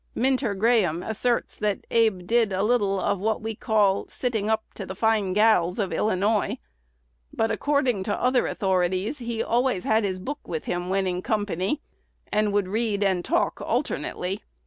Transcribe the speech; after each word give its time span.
Minter 0.15 0.55
Graham 0.55 1.03
asserts 1.03 1.57
that 1.57 1.85
Abe 1.91 2.25
did 2.25 2.51
a 2.51 2.63
little 2.63 2.99
"of 2.99 3.19
what 3.19 3.39
we 3.39 3.53
call 3.53 4.07
sitting 4.07 4.49
up 4.49 4.63
to 4.73 4.83
the 4.83 4.95
fine 4.95 5.33
gals 5.33 5.77
of 5.77 5.93
Illinois;" 5.93 6.57
but, 7.31 7.51
according 7.51 8.01
to 8.05 8.19
other 8.19 8.47
authorities, 8.47 9.19
he 9.19 9.43
always 9.43 9.83
had 9.83 10.03
his 10.03 10.19
book 10.19 10.39
with 10.47 10.65
him 10.65 10.89
"when 10.89 11.05
in 11.05 11.21
company," 11.21 11.83
and 12.31 12.51
would 12.51 12.67
read 12.67 13.03
and 13.03 13.23
talk 13.23 13.61
alternately. 13.61 14.41